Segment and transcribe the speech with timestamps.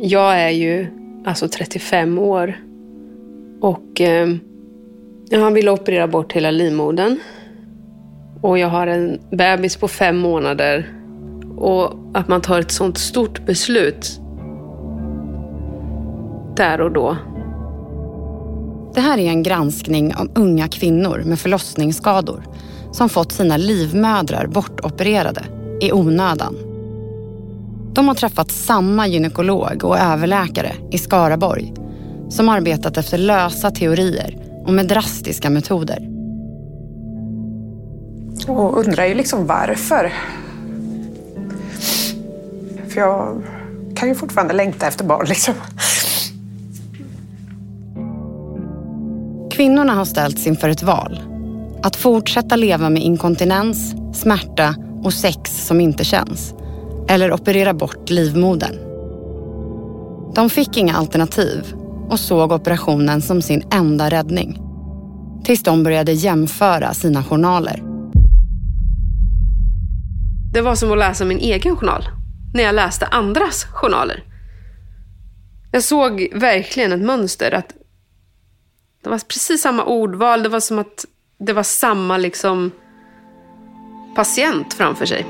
[0.00, 0.86] Jag är ju
[1.24, 2.56] alltså 35 år
[3.60, 4.28] och eh,
[5.32, 7.18] han ville operera bort hela livmodern.
[8.42, 10.94] Och jag har en bebis på fem månader.
[11.56, 14.20] Och att man tar ett sånt stort beslut
[16.56, 17.16] där och då.
[18.94, 22.42] Det här är en granskning om unga kvinnor med förlossningsskador
[22.92, 25.44] som fått sina livmödrar bortopererade
[25.80, 26.67] i onödan.
[27.98, 31.72] De har träffat samma gynekolog och överläkare i Skaraborg
[32.30, 36.08] som arbetat efter lösa teorier och med drastiska metoder.
[38.48, 40.12] Och undrar ju liksom varför.
[42.88, 43.42] För jag
[43.96, 45.54] kan ju fortfarande längta efter barn liksom.
[49.50, 51.22] Kvinnorna har ställts inför ett val.
[51.82, 56.54] Att fortsätta leva med inkontinens, smärta och sex som inte känns.
[57.08, 58.74] Eller operera bort livmodern.
[60.34, 61.74] De fick inga alternativ
[62.08, 64.58] och såg operationen som sin enda räddning.
[65.44, 67.82] Tills de började jämföra sina journaler.
[70.52, 72.04] Det var som att läsa min egen journal.
[72.54, 74.24] När jag läste andras journaler.
[75.72, 77.54] Jag såg verkligen ett mönster.
[77.54, 77.74] att
[79.04, 80.42] Det var precis samma ordval.
[80.42, 81.04] Det var som att
[81.38, 82.70] det var samma liksom
[84.14, 85.26] patient framför sig.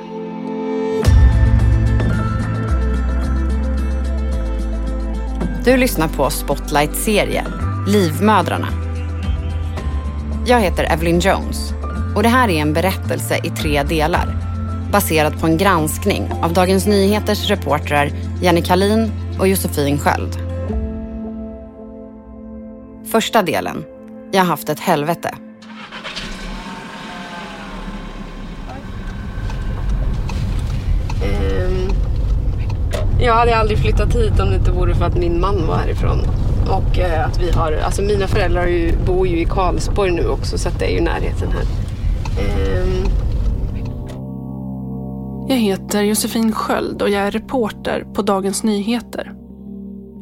[5.68, 7.52] Du lyssnar på Spotlight-serien
[7.86, 8.68] Livmödrarna.
[10.46, 11.72] Jag heter Evelyn Jones
[12.16, 14.36] och det här är en berättelse i tre delar
[14.92, 18.10] baserad på en granskning av Dagens Nyheters reportrar
[18.42, 20.36] Jenny Kalin och Josefin Sköld.
[23.12, 23.84] Första delen.
[24.32, 25.34] Jag har haft ett helvete.
[31.22, 31.88] Ehm,
[33.20, 36.18] jag hade aldrig flyttat hit om det inte vore för att min man var härifrån.
[36.68, 40.58] Och eh, att vi har, alltså mina föräldrar ju, bor ju i Karlsborg nu också
[40.58, 41.62] så att det är ju närheten här.
[42.42, 43.04] Ehm,
[45.48, 49.32] Jag heter Josefin Sköld och jag är reporter på Dagens Nyheter.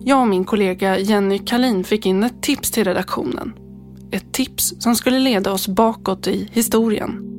[0.04, 3.52] Jag och min kollega Jenny Kalin fick in ett tips till redaktionen.
[4.10, 7.35] Ett tips som skulle leda oss bakåt i historien.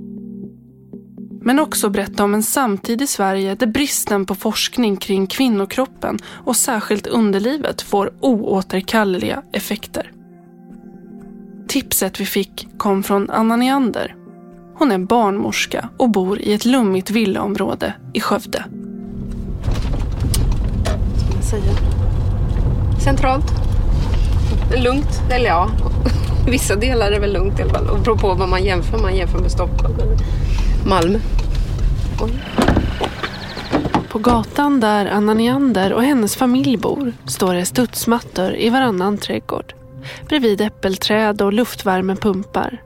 [1.47, 6.55] Men också berätta om en samtid i Sverige där bristen på forskning kring kvinnokroppen och
[6.55, 10.11] särskilt underlivet får oåterkalleliga effekter.
[11.67, 14.15] Tipset vi fick kom från Anna Neander.
[14.75, 18.65] Hon är barnmorska och bor i ett lummigt villaområde i Skövde.
[21.17, 21.73] ska man säga?
[23.03, 23.51] Centralt.
[24.83, 25.69] Lugnt, eller ja.
[26.47, 27.87] Vissa delar är väl lugnt i alla fall.
[27.97, 28.97] Det beror på vad man jämför.
[28.97, 30.17] Man jämför med Stockholm eller
[30.85, 31.19] Malmö.
[32.21, 32.31] Oj.
[34.09, 39.73] På gatan där Anna Neander och hennes familj bor står det studsmattor i varannan trädgård.
[40.29, 42.81] Bredvid äppelträd och luftvärmepumpar.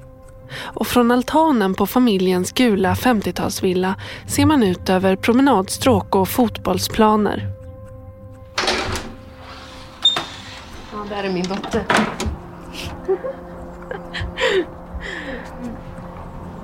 [0.59, 3.94] Och från altanen på familjens gula 50-talsvilla
[4.28, 7.50] ser man ut över promenadstråk och fotbollsplaner.
[10.91, 11.84] Ja, där är min dotter.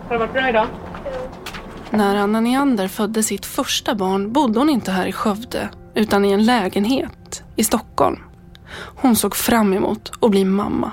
[0.08, 0.68] Har det varit bra idag?
[1.92, 6.32] När Anna Neander födde sitt första barn bodde hon inte här i Skövde utan i
[6.32, 8.20] en lägenhet i Stockholm.
[8.96, 10.92] Hon såg fram emot att bli mamma.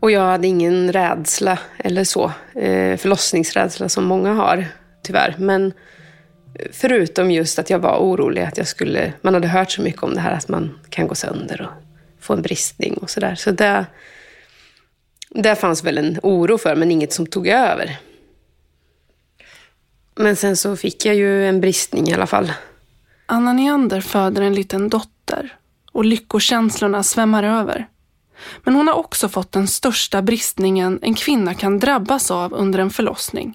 [0.00, 2.24] Och jag hade ingen rädsla eller så.
[2.54, 4.66] Eh, förlossningsrädsla som många har,
[5.02, 5.34] tyvärr.
[5.38, 5.72] Men
[6.72, 9.12] förutom just att jag var orolig att jag skulle...
[9.22, 12.34] Man hade hört så mycket om det här att man kan gå sönder och få
[12.34, 13.34] en bristning och sådär.
[13.34, 13.86] Så det,
[15.30, 17.98] det fanns väl en oro för, men inget som tog över.
[20.18, 22.52] Men sen så fick jag ju en bristning i alla fall.
[23.26, 25.56] Anna Neander föder en liten dotter
[25.92, 27.88] och lyckokänslorna svämmar över.
[28.64, 32.90] Men hon har också fått den största bristningen en kvinna kan drabbas av under en
[32.90, 33.54] förlossning.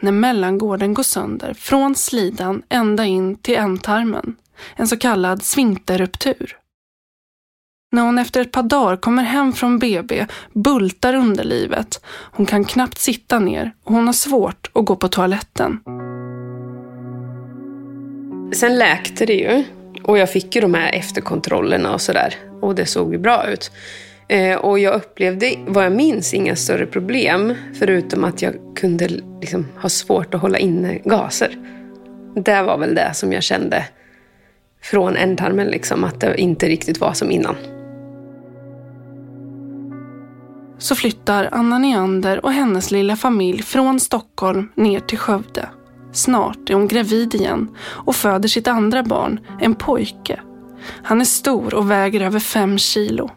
[0.00, 4.36] När mellangården går sönder från slidan ända in till ändtarmen.
[4.76, 6.56] En så kallad sfinkterruptur.
[7.94, 12.04] När hon efter ett par dagar kommer hem från BB bultar underlivet.
[12.06, 15.80] Hon kan knappt sitta ner och hon har svårt att gå på toaletten.
[18.54, 19.64] Sen läkte det ju.
[20.02, 22.34] Och jag fick ju de här efterkontrollerna och sådär.
[22.60, 23.70] Och det såg ju bra ut.
[24.28, 27.54] Eh, och jag upplevde, vad jag minns, inga större problem.
[27.78, 29.08] Förutom att jag kunde
[29.40, 31.58] liksom ha svårt att hålla inne gaser.
[32.36, 33.84] Det var väl det som jag kände
[34.82, 37.56] från ändtarmen, liksom, att det inte riktigt var som innan.
[40.84, 45.68] Så flyttar Anna Neander och hennes lilla familj från Stockholm ner till Skövde.
[46.12, 50.40] Snart är hon gravid igen och föder sitt andra barn, en pojke.
[51.02, 53.30] Han är stor och väger över fem kilo.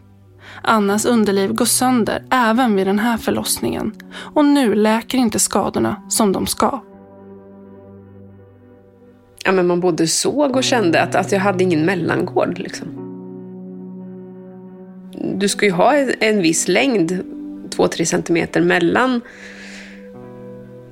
[0.62, 3.92] Annas underliv går sönder även vid den här förlossningen
[4.34, 6.80] och nu läker inte skadorna som de ska.
[9.44, 12.58] Ja, men man både såg och kände att, att jag hade ingen mellangård.
[12.58, 12.88] Liksom.
[15.38, 17.24] Du ska ju ha en viss längd,
[17.78, 19.20] 2-3 centimeter mellan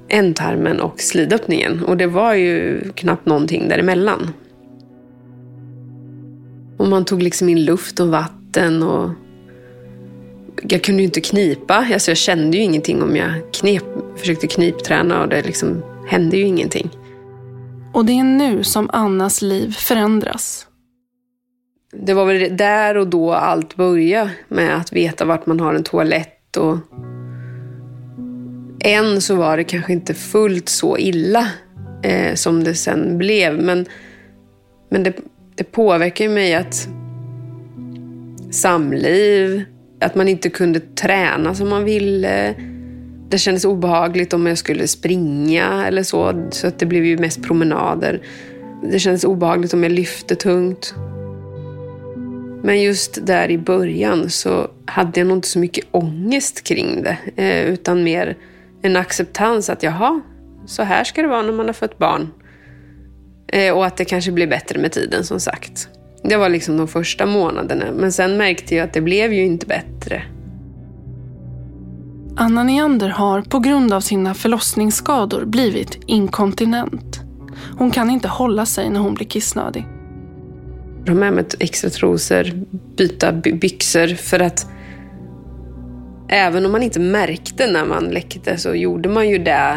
[0.09, 1.85] ändtarmen och slidöppningen.
[1.85, 4.31] Och det var ju knappt någonting däremellan.
[6.77, 9.11] Och man tog liksom in luft och vatten och
[10.63, 11.75] jag kunde ju inte knipa.
[11.75, 13.85] Alltså jag kände ju ingenting om jag knep,
[14.17, 16.91] försökte knipträna och det liksom hände ju ingenting.
[17.93, 20.67] Och det är nu som Annas liv förändras.
[21.93, 25.83] Det var väl där och då allt började med att veta vart man har en
[25.83, 26.79] toalett och
[28.81, 31.49] än så var det kanske inte fullt så illa
[32.03, 33.63] eh, som det sen blev.
[33.63, 33.87] Men,
[34.89, 35.17] men det,
[35.55, 36.89] det påverkar mig att
[38.51, 39.65] samliv,
[40.01, 42.55] att man inte kunde träna som man ville.
[43.29, 47.43] Det kändes obehagligt om jag skulle springa eller så, så att det blev ju mest
[47.43, 48.23] promenader.
[48.91, 50.95] Det kändes obehagligt om jag lyfte tungt.
[52.67, 57.19] Men just där i början så hade jag nog inte så mycket ångest kring det,
[57.37, 58.37] eh, utan mer
[58.83, 60.21] en acceptans att jaha,
[60.67, 62.29] så här ska det vara när man har fött barn.
[63.49, 65.89] Eh, och att det kanske blir bättre med tiden som sagt.
[66.23, 67.85] Det var liksom de första månaderna.
[67.95, 70.23] Men sen märkte jag att det blev ju inte bättre.
[72.37, 77.21] Anna Neander har på grund av sina förlossningsskador blivit inkontinent.
[77.79, 79.87] Hon kan inte hålla sig när hon blir kissnödig.
[81.07, 82.45] Ha med mig extra trosor,
[82.97, 84.67] byta byxor för att
[86.29, 89.77] även om man inte märkte när man läckte så gjorde man ju det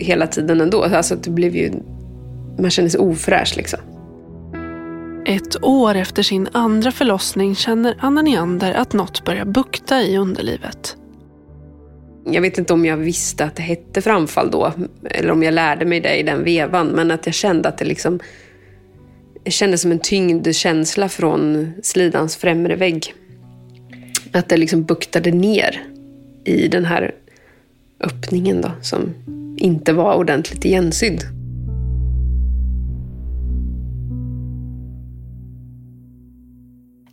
[0.00, 0.82] hela tiden ändå.
[0.82, 1.72] Alltså det blev ju,
[2.58, 3.80] man kände sig ofräsch liksom.
[5.26, 10.96] Ett år efter sin andra förlossning känner Anna Neander att något börjar bukta i underlivet.
[12.30, 14.72] Jag vet inte om jag visste att det hette framfall då,
[15.04, 17.84] eller om jag lärde mig det i den vevan, men att jag kände att det
[17.84, 18.20] liksom
[19.48, 23.14] det kändes som en tyngdkänsla från slidans främre vägg.
[24.32, 25.84] Att det liksom buktade ner
[26.44, 27.14] i den här
[28.00, 29.14] öppningen då, som
[29.58, 31.22] inte var ordentligt igensydd.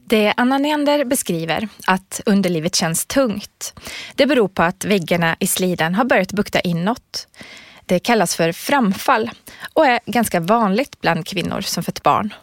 [0.09, 3.73] Det Anna Neander beskriver, att underlivet känns tungt,
[4.15, 7.27] det beror på att väggarna i slidan har börjat bukta inåt.
[7.85, 9.31] Det kallas för framfall
[9.73, 12.33] och är ganska vanligt bland kvinnor som fött barn.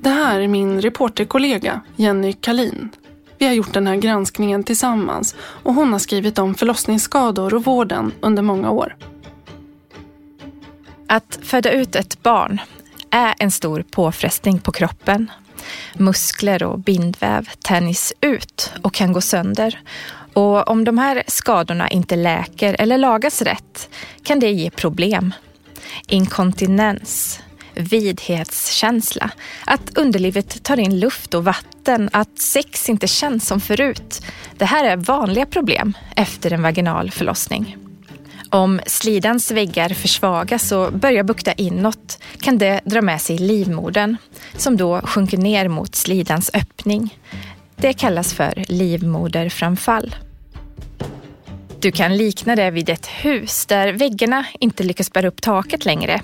[0.00, 2.90] Det här är min reporterkollega Jenny Kalin.
[3.38, 8.12] Vi har gjort den här granskningen tillsammans och hon har skrivit om förlossningsskador och vården
[8.20, 8.96] under många år.
[11.08, 12.60] Att föda ut ett barn
[13.10, 15.30] är en stor påfrestning på kroppen.
[15.94, 19.80] Muskler och bindväv tänjs ut och kan gå sönder.
[20.36, 23.88] Och om de här skadorna inte läker eller lagas rätt
[24.22, 25.34] kan det ge problem.
[26.08, 27.40] Inkontinens,
[27.74, 29.30] vidhetskänsla,
[29.64, 34.22] att underlivet tar in luft och vatten, att sex inte känns som förut.
[34.56, 37.76] Det här är vanliga problem efter en vaginal förlossning.
[38.50, 44.16] Om slidans väggar försvagas och börjar bukta inåt kan det dra med sig livmodern
[44.56, 47.18] som då sjunker ner mot slidans öppning.
[47.76, 50.14] Det kallas för livmoderframfall.
[51.80, 56.20] Du kan likna det vid ett hus där väggarna inte lyckas bära upp taket längre.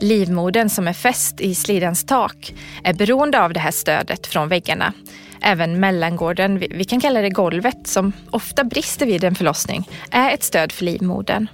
[0.00, 4.92] Livmodern som är fäst i slidans tak är beroende av det här stödet från väggarna.
[5.40, 10.42] Även mellangården, vi kan kalla det golvet, som ofta brister vid en förlossning, är ett
[10.42, 11.46] stöd för livmodern.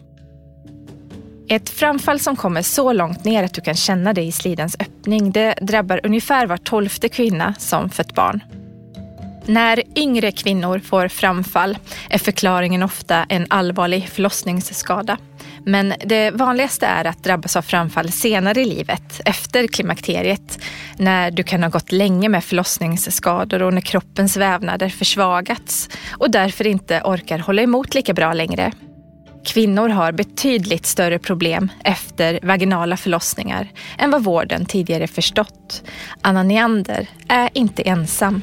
[1.48, 5.32] Ett framfall som kommer så långt ner att du kan känna det i slidans öppning,
[5.32, 8.40] det drabbar ungefär var tolfte kvinna som fött barn.
[9.46, 11.78] När yngre kvinnor får framfall
[12.10, 15.18] är förklaringen ofta en allvarlig förlossningsskada.
[15.64, 20.58] Men det vanligaste är att drabbas av framfall senare i livet, efter klimakteriet,
[20.96, 26.66] när du kan ha gått länge med förlossningsskador och när kroppens vävnader försvagats och därför
[26.66, 28.72] inte orkar hålla emot lika bra längre.
[29.44, 33.68] Kvinnor har betydligt större problem efter vaginala förlossningar
[33.98, 35.82] än vad vården tidigare förstått.
[36.22, 38.42] Anna Neander är inte ensam.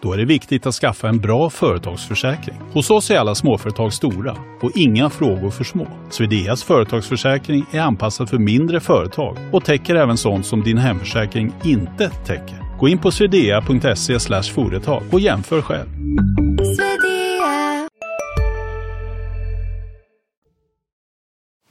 [0.00, 2.60] Då är det viktigt att skaffa en bra företagsförsäkring.
[2.72, 5.86] Hos oss är alla småföretag stora och inga frågor för små.
[6.10, 12.10] Swedeas företagsförsäkring är anpassad för mindre företag och täcker även sånt som din hemförsäkring inte
[12.10, 12.78] täcker.
[12.78, 15.88] Gå in på swedea.se företag och jämför själv.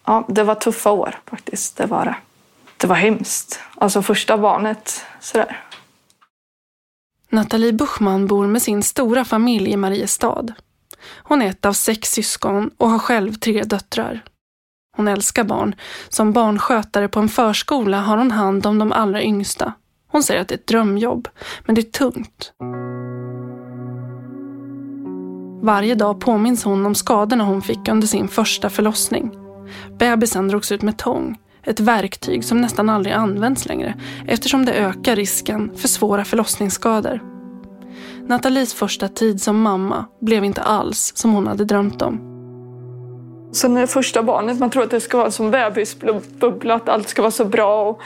[0.06, 1.78] Ja, det var tuffa år faktiskt.
[1.78, 2.16] Det var det.
[2.78, 3.60] Det var hemskt.
[3.76, 5.58] Alltså första barnet, sådär.
[7.30, 10.46] Nathalie Buchman bor med sin stora familj i Mariestad.
[11.24, 14.24] Hon är ett av sex syskon och har själv tre döttrar.
[14.98, 15.76] Hon älskar barn.
[16.10, 19.74] Som barnskötare på en förskola har hon hand om de allra yngsta.
[20.08, 21.28] Hon säger att det är ett drömjobb,
[21.66, 22.54] men det är tungt.
[25.62, 29.32] Varje dag påminns hon om skadorna hon fick under sin första förlossning.
[30.00, 33.96] Bebisen drogs ut med tång, ett verktyg som nästan aldrig används längre
[34.28, 37.20] eftersom det ökar risken för svåra förlossningsskador.
[38.28, 42.22] Nathalies första tid som mamma blev inte alls som hon hade drömt om.
[43.52, 47.10] Så när det första barnet, man tror att det ska vara som bebisbubbla, att allt
[47.10, 48.02] ska vara så bra och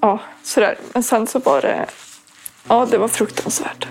[0.00, 0.78] ja, sådär.
[0.92, 1.86] Men sen så var det,
[2.68, 3.88] ja det var fruktansvärt.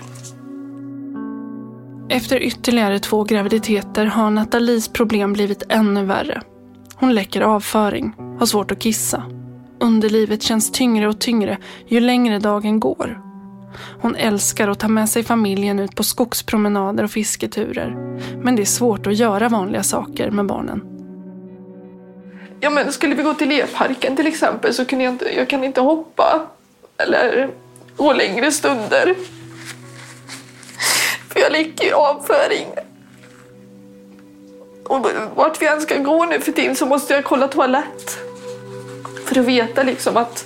[2.08, 6.42] Efter ytterligare två graviditeter har Nathalies problem blivit ännu värre.
[6.98, 9.22] Hon läcker avföring, har svårt att kissa.
[9.80, 13.20] Underlivet känns tyngre och tyngre ju längre dagen går.
[14.00, 17.96] Hon älskar att ta med sig familjen ut på skogspromenader och fisketurer.
[18.42, 20.82] Men det är svårt att göra vanliga saker med barnen.
[22.60, 25.64] Ja, men skulle vi gå till lekparken till exempel så kan jag inte, jag kan
[25.64, 26.46] inte hoppa
[26.96, 27.50] eller
[27.96, 29.14] gå längre stunder.
[31.28, 32.66] För jag läcker avföring.
[34.88, 38.18] Och vart vi än ska gå nu för tiden så måste jag kolla toalett.
[39.24, 40.44] För att veta liksom att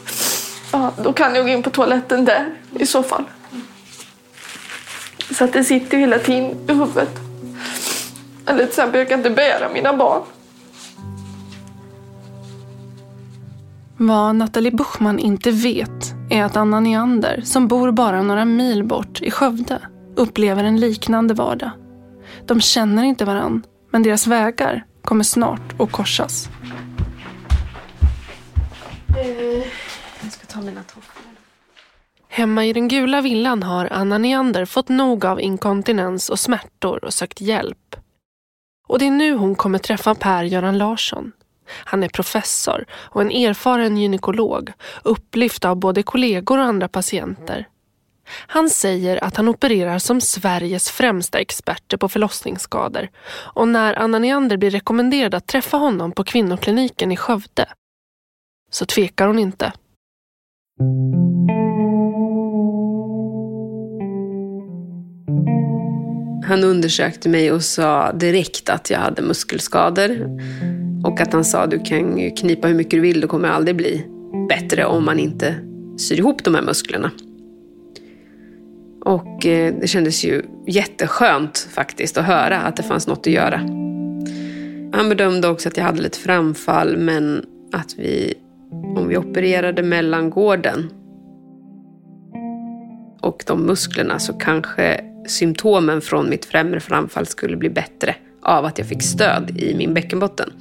[0.73, 3.25] ja, då kan jag gå in på toaletten där i så fall.
[5.31, 7.21] Så att det sitter hela tiden i huvudet.
[8.47, 10.23] Eller till exempel, jag kan inte bära mina barn.
[13.97, 19.23] Vad Nathalie Buchman inte vet är att Anna Neander, som bor bara några mil bort
[19.23, 19.79] i Skövde,
[20.17, 21.71] upplever en liknande vardag.
[22.47, 26.49] De känner inte varann, men deras vägar kommer snart att korsas.
[29.19, 29.67] Eh,
[30.23, 31.25] jag ska ta mina tofflor.
[32.29, 37.15] Hemma i den gula villan har Anna Neander fått nog av inkontinens och smärtor och
[37.15, 37.97] sökt hjälp.
[38.89, 41.33] Och det är nu hon kommer träffa Per-Göran Larsson.
[41.71, 47.69] Han är professor och en erfaren gynekolog, upplyft av både kollegor och andra patienter.
[48.33, 53.09] Han säger att han opererar som Sveriges främsta experter på förlossningsskador
[53.55, 57.67] och när Anna Neander blir rekommenderad att träffa honom på kvinnokliniken i Skövde
[58.71, 59.73] så tvekar hon inte.
[66.51, 70.11] Han undersökte mig och sa direkt att jag hade muskelskador.
[71.05, 74.07] Och att han sa du kan knipa hur mycket du vill, det kommer aldrig bli
[74.49, 75.55] bättre om man inte
[75.99, 77.11] syr ihop de här musklerna.
[79.11, 83.59] Och eh, det kändes ju jätteskönt faktiskt att höra att det fanns något att göra.
[84.93, 88.35] Han bedömde också att jag hade lite framfall men att vi,
[88.71, 90.91] om vi opererade mellangården
[93.21, 98.79] och de musklerna så kanske symptomen från mitt främre framfall skulle bli bättre av att
[98.79, 100.53] jag fick stöd i min bäckenbotten.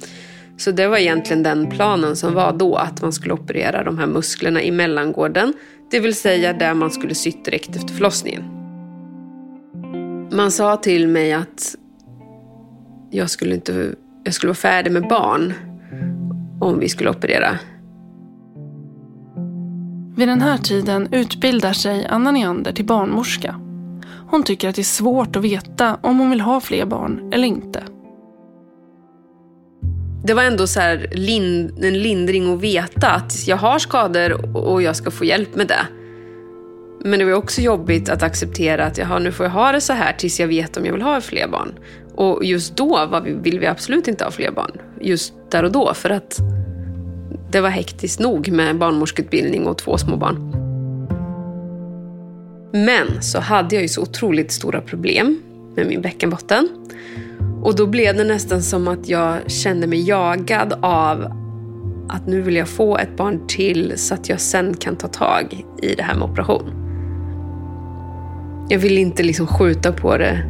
[0.60, 4.06] Så det var egentligen den planen som var då, att man skulle operera de här
[4.06, 5.52] musklerna i mellangården,
[5.90, 8.42] det vill säga där man skulle sytt direkt efter förlossningen.
[10.32, 11.76] Man sa till mig att
[13.10, 15.52] jag skulle, inte, jag skulle vara färdig med barn
[16.60, 17.58] om vi skulle operera.
[20.16, 23.60] Vid den här tiden utbildar sig Anna Neander till barnmorska.
[24.30, 27.48] Hon tycker att det är svårt att veta om hon vill ha fler barn eller
[27.48, 27.82] inte.
[30.24, 34.82] Det var ändå så här lind, en lindring att veta att jag har skador och
[34.82, 35.86] jag ska få hjälp med det.
[37.04, 39.92] Men det var också jobbigt att acceptera att jaha, nu får jag ha det så
[39.92, 41.72] här tills jag vet om jag vill ha fler barn.
[42.14, 44.72] Och just då var vi, vill vi absolut inte ha fler barn.
[45.00, 46.38] Just där och då, för att
[47.50, 50.56] det var hektiskt nog med barnmorskeutbildning och två små barn.
[52.72, 55.42] Men så hade jag ju så otroligt stora problem
[55.76, 56.68] med min bäckenbotten.
[57.62, 61.32] Och då blev det nästan som att jag kände mig jagad av
[62.08, 65.64] att nu vill jag få ett barn till så att jag sen kan ta tag
[65.82, 66.80] i det här med operation.
[68.68, 70.42] Jag vill inte liksom skjuta på det.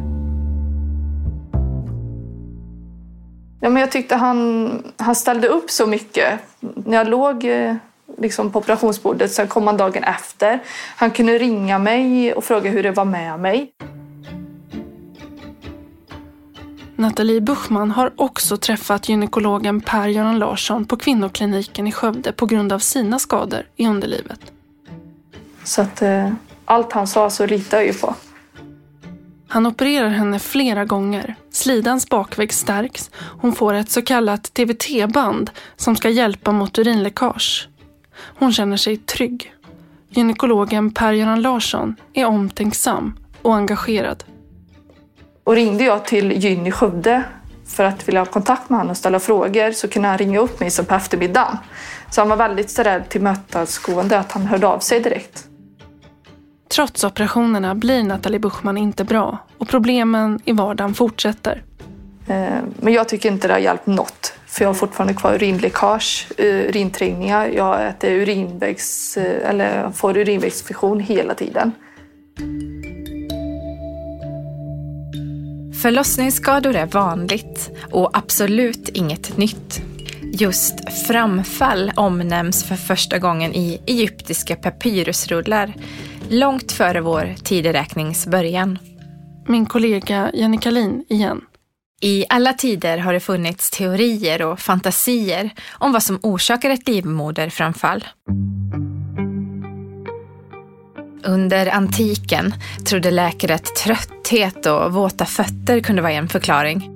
[3.61, 6.39] Ja, men jag tyckte han, han ställde upp så mycket.
[6.59, 7.75] När jag låg eh,
[8.17, 9.31] liksom på operationsbordet.
[9.31, 10.59] Sen kom han dagen efter.
[10.95, 13.71] Han kunde ringa mig och fråga hur det var med mig.
[17.01, 22.79] Nathalie Buchman har också träffat gynekologen Per-Göran Larsson på kvinnokliniken i Skövde på grund av
[22.79, 24.39] sina skador i underlivet.
[25.63, 26.31] Så att eh,
[26.65, 28.15] allt han sa så litar jag ju på.
[29.47, 31.35] Han opererar henne flera gånger.
[31.51, 33.11] Slidans bakvägg stärks.
[33.13, 37.69] Hon får ett så kallat TVT-band som ska hjälpa mot urinläckage.
[38.15, 39.53] Hon känner sig trygg.
[40.09, 44.23] Gynekologen Per-Göran Larsson är omtänksam och engagerad.
[45.43, 47.23] Och ringde jag till Gyn i Skövde
[47.67, 50.59] för att vilja ha kontakt med honom och ställa frågor så kunde han ringa upp
[50.59, 51.57] mig som på eftermiddagen.
[52.09, 55.47] Så han var väldigt sådär tillmötesgående att han hörde av sig direkt.
[56.69, 61.63] Trots operationerna blir Nathalie Buchman inte bra och problemen i vardagen fortsätter.
[62.27, 64.33] Eh, men jag tycker inte det har hjälpt något.
[64.45, 67.47] För jag har fortfarande kvar urinläckage, eh, urinträngningar.
[67.47, 71.71] Jag äter urinvägs, eh, eller får urinvägsinfektion hela tiden.
[75.81, 79.81] Förlossningsskador är vanligt och absolut inget nytt.
[80.33, 85.73] Just framfall omnämns för första gången i egyptiska papyrusrullar
[86.29, 88.79] långt före vår tideräknings början.
[89.47, 91.41] Min kollega Jenny Kalin igen.
[92.01, 98.05] I alla tider har det funnits teorier och fantasier om vad som orsakar ett livmoderframfall.
[101.23, 102.53] Under antiken
[102.85, 106.89] trodde läkare att trötthet och våta fötter kunde vara en förklaring.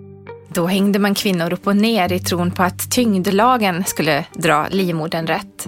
[0.47, 5.27] Då hängde man kvinnor upp och ner i tron på att tyngdlagen skulle dra livmodern
[5.27, 5.67] rätt.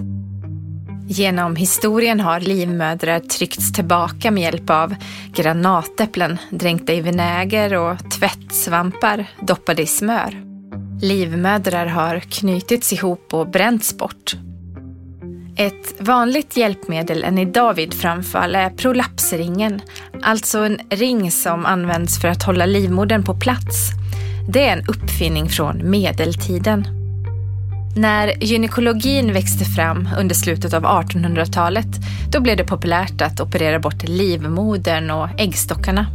[1.10, 4.94] Genom historien har livmödrar tryckts tillbaka med hjälp av
[5.34, 10.44] granatäpplen dränkta i vinäger och tvättsvampar doppade i smör.
[11.02, 14.36] Livmödrar har knutits ihop och bränts bort.
[15.58, 19.80] Ett vanligt hjälpmedel än idag vid framfall är prolapsringen,
[20.22, 23.90] alltså en ring som används för att hålla livmodern på plats.
[24.48, 26.86] Det är en uppfinning från medeltiden.
[27.96, 31.88] När gynekologin växte fram under slutet av 1800-talet
[32.30, 36.06] då blev det populärt att operera bort livmodern och äggstockarna.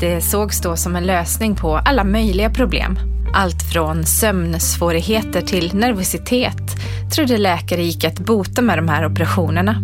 [0.00, 3.15] Det sågs då som en lösning på alla möjliga problem.
[3.76, 6.76] Från sömnsvårigheter till nervositet
[7.14, 9.76] trodde läkare gick att bota med de här operationerna.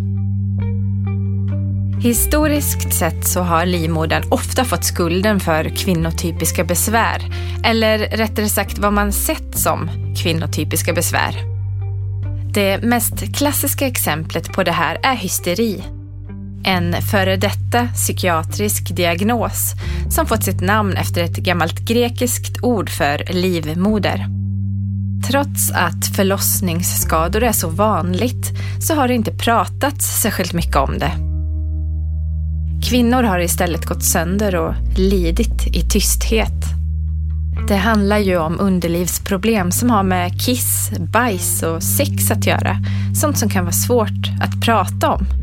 [2.01, 7.21] Historiskt sett så har livmodern ofta fått skulden för kvinnotypiska besvär.
[7.63, 9.89] Eller rättare sagt vad man sett som
[10.23, 11.35] kvinnotypiska besvär.
[12.53, 15.83] Det mest klassiska exemplet på det här är hysteri.
[16.63, 19.73] En före detta psykiatrisk diagnos
[20.09, 24.25] som fått sitt namn efter ett gammalt grekiskt ord för livmoder.
[25.27, 31.11] Trots att förlossningsskador är så vanligt så har det inte pratats särskilt mycket om det.
[32.89, 36.63] Kvinnor har istället gått sönder och lidit i tysthet.
[37.67, 42.77] Det handlar ju om underlivsproblem som har med kiss, bajs och sex att göra.
[43.15, 45.42] Sånt som kan vara svårt att prata om.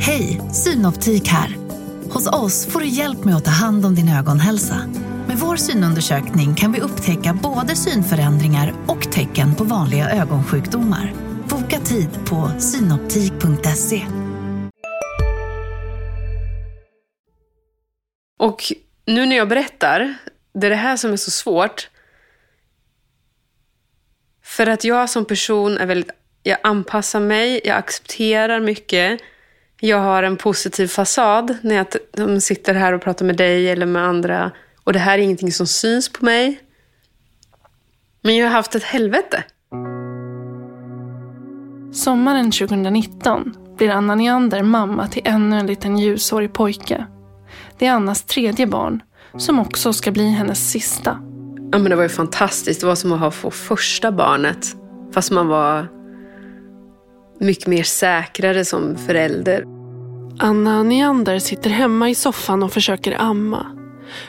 [0.00, 1.56] Hej, Synoptik här.
[2.10, 4.76] Hos oss får du hjälp med att ta hand om din ögonhälsa.
[5.26, 11.12] Med vår synundersökning kan vi upptäcka både synförändringar och tecken på vanliga ögonsjukdomar.
[11.48, 14.06] Boka tid på synoptik.se.
[18.38, 18.62] Och
[19.06, 20.14] nu när jag berättar,
[20.54, 21.90] det är det här som är så svårt.
[24.44, 26.10] För att jag som person är väldigt,
[26.42, 29.20] jag anpassar mig, jag accepterar mycket.
[29.80, 33.86] Jag har en positiv fasad när jag t- sitter här och pratar med dig eller
[33.86, 34.50] med andra.
[34.84, 36.60] Och det här är ingenting som syns på mig.
[38.22, 39.44] Men jag har haft ett helvete.
[41.92, 47.06] Sommaren 2019 blir Anna Neander mamma till ännu en liten ljushårig pojke.
[47.78, 49.02] Det är Annas tredje barn,
[49.36, 51.18] som också ska bli hennes sista.
[51.72, 52.80] Ja, men det var ju fantastiskt.
[52.80, 54.66] Det var som att få första barnet.
[55.12, 55.86] Fast man var
[57.40, 59.64] mycket mer säkrare som förälder.
[60.38, 63.66] Anna Neander sitter hemma i soffan och försöker amma.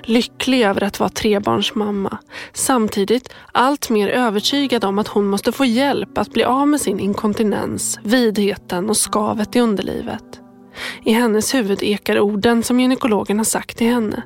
[0.03, 2.17] Lycklig över att vara trebarnsmamma.
[2.53, 6.99] Samtidigt allt mer övertygad om att hon måste få hjälp att bli av med sin
[6.99, 10.39] inkontinens, vidheten och skavet i underlivet.
[11.03, 14.23] I hennes huvud ekar orden som gynekologen har sagt till henne.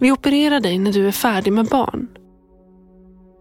[0.00, 2.08] Vi opererar dig när du är färdig med barn.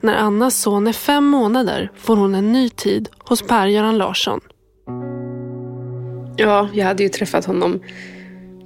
[0.01, 4.39] När Annas son är fem månader får hon en ny tid hos Per-Göran Larsson.
[6.37, 7.79] Ja, jag hade ju träffat honom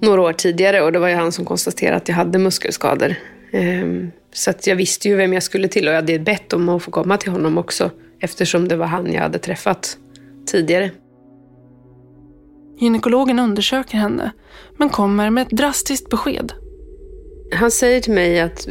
[0.01, 3.15] några år tidigare och det var ju han som konstaterade att jag hade muskelskador.
[3.51, 6.69] Ehm, så att jag visste ju vem jag skulle till och jag hade bett om
[6.69, 9.97] att få komma till honom också eftersom det var han jag hade träffat
[10.45, 10.91] tidigare.
[12.79, 14.31] Gynekologen undersöker henne
[14.77, 16.53] men kommer med ett drastiskt besked.
[17.53, 18.67] Han säger till mig att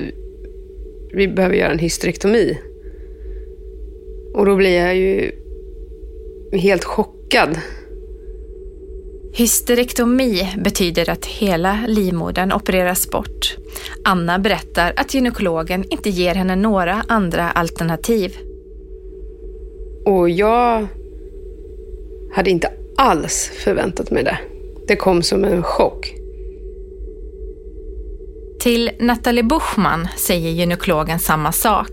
[1.14, 2.58] vi behöver göra en hysterektomi.
[4.34, 5.30] Och då blir jag ju
[6.52, 7.58] helt chockad.
[9.32, 13.56] Hysterektomi betyder att hela livmodern opereras bort.
[14.04, 18.36] Anna berättar att gynekologen inte ger henne några andra alternativ.
[20.04, 20.86] Och jag
[22.32, 24.38] hade inte alls förväntat mig det.
[24.86, 26.23] Det kom som en chock.
[28.64, 31.90] Till Nathalie Buchman säger gynekologen samma sak.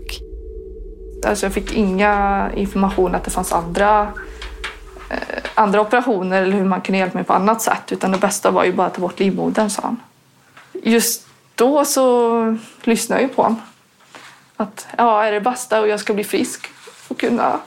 [1.26, 4.12] Alltså jag fick inga information att det fanns andra,
[5.10, 7.92] eh, andra operationer eller hur man kunde hjälpa mig på annat sätt.
[7.92, 10.00] Utan det bästa var ju bara att ta bort livmodern, sa han.
[10.72, 13.60] Just då så lyssnade jag ju på honom.
[14.56, 16.66] Att ja, är det bästa och jag ska bli frisk
[17.08, 17.60] och kunna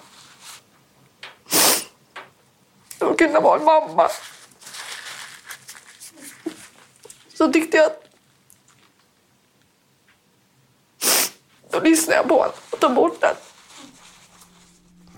[3.00, 4.08] och kunna vara en mamma.
[7.38, 8.05] Så tyckte jag att
[11.76, 13.36] Då lyssnade jag på honom och tog bort den.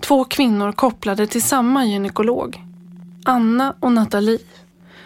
[0.00, 2.62] Två kvinnor kopplade till samma gynekolog.
[3.24, 4.38] Anna och Nathalie.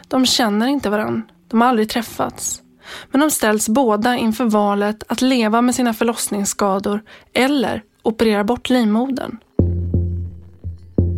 [0.09, 1.23] De känner inte varandra.
[1.49, 2.63] De har aldrig träffats.
[3.11, 9.39] Men de ställs båda inför valet att leva med sina förlossningsskador eller operera bort livmodern.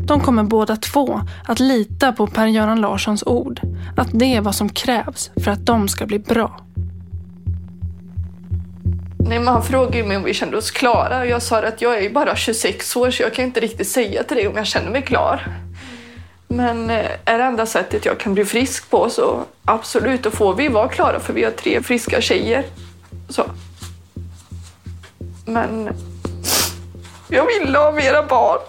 [0.07, 3.61] De kommer båda två att lita på Per-Göran Larssons ord.
[3.97, 6.64] Att det är vad som krävs för att de ska bli bra.
[9.29, 11.95] Nej, men han frågade mig om vi kände oss klara och jag sa att jag
[11.95, 14.67] är ju bara 26 år så jag kan inte riktigt säga till dig om jag
[14.67, 15.47] känner mig klar.
[16.49, 20.55] Men eh, är det enda sättet jag kan bli frisk på så absolut, då får
[20.55, 22.65] vi vara klara för vi har tre friska tjejer.
[23.29, 23.45] Så.
[25.47, 25.89] Men
[27.29, 28.61] jag ville ha mera barn.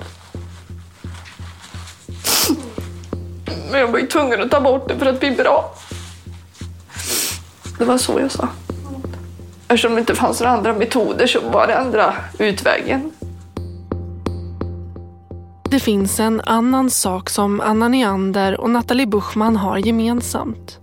[3.72, 5.76] Men jag var ju tvungen att ta bort det för att bli bra.
[7.80, 8.50] Det var så jag sa.
[9.76, 13.12] Eftersom det inte fanns några andra metoder så var det andra utvägen.
[15.72, 20.80] Det finns en annan sak som Anna Neander och Nathalie Buchman har gemensamt.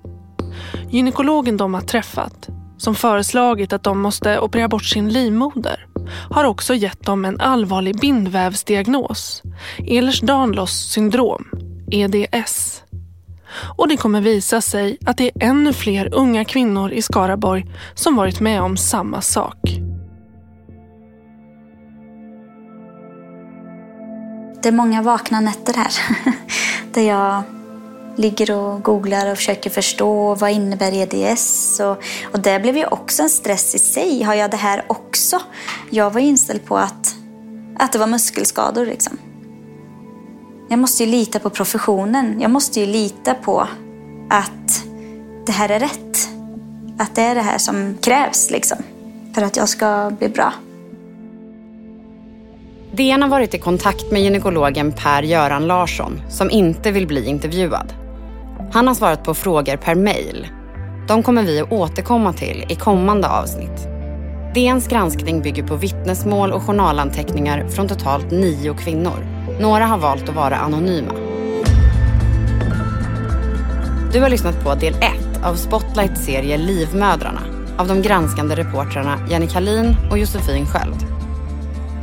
[0.91, 5.87] Gynekologen de har träffat, som föreslagit att de måste operera bort sin livmoder,
[6.31, 9.43] har också gett dem en allvarlig bindvävsdiagnos,
[9.79, 11.45] Ehlers-Danlos syndrom,
[11.91, 12.82] EDS.
[13.77, 18.17] Och det kommer visa sig att det är ännu fler unga kvinnor i Skaraborg som
[18.17, 19.59] varit med om samma sak.
[24.63, 25.93] Det är många vakna nätter här.
[26.93, 27.43] Där jag
[28.17, 31.81] ligger och googlar och försöker förstå vad innebär EDS.
[31.81, 34.23] Och, och det blev ju också en stress i sig.
[34.23, 35.41] Har jag det här också?
[35.91, 37.17] Jag var inställd på att,
[37.79, 38.87] att det var muskelskador.
[38.87, 39.19] Liksom.
[40.73, 42.41] Jag måste ju lita på professionen.
[42.41, 43.69] Jag måste ju lita på
[44.31, 44.85] att
[45.47, 46.29] det här är rätt.
[46.99, 48.79] Att det är det här som krävs liksom,
[49.35, 50.53] för att jag ska bli bra.
[52.93, 57.93] DN har varit i kontakt med gynekologen Per-Göran Larsson som inte vill bli intervjuad.
[58.73, 60.49] Han har svarat på frågor per mejl.
[61.09, 63.89] De kommer vi att återkomma till i kommande avsnitt.
[64.55, 69.42] DNs granskning bygger på vittnesmål och journalanteckningar från totalt nio kvinnor.
[69.63, 71.13] Några har valt att vara anonyma.
[74.13, 75.03] Du har lyssnat på del 1
[75.45, 77.43] av Spotlights serie Livmödrarna
[77.79, 80.97] av de granskande reportrarna Jenny Kalin och Josefin Sköld.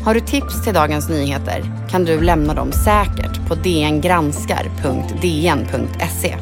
[0.06, 6.38] Har du tips till dagens nyheter kan du lämna dem säkert på dngranskar.dn.se.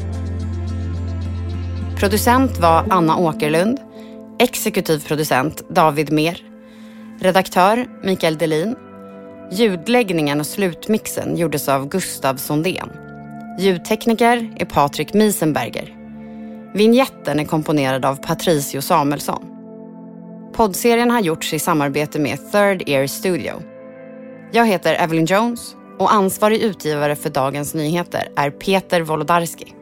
[1.96, 3.78] Producent var Anna Åkerlund.
[4.38, 6.42] Exekutiv producent David Mer.
[7.20, 8.76] Redaktör Mikael Delin.
[9.50, 12.90] Ljudläggningen och slutmixen gjordes av Gustav Sondén.
[13.58, 15.94] Ljudtekniker är Patrik Miesenberger.
[16.74, 19.44] Vinjetten är komponerad av Patricio Samuelsson.
[20.52, 23.52] Poddserien har gjorts i samarbete med Third Ear Studio.
[24.52, 29.74] Jag heter Evelyn Jones och ansvarig utgivare för Dagens Nyheter är Peter Wolodarski.